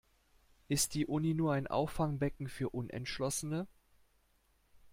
Ist 0.67 0.95
die 0.95 1.05
Uni 1.05 1.35
nur 1.35 1.53
ein 1.53 1.67
Auffangbecken 1.67 2.47
für 2.49 2.69
Unentschlossene? 2.71 3.67